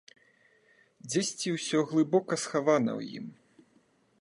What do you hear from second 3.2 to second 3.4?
ім.